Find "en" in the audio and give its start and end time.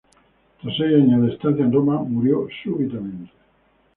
1.63-1.71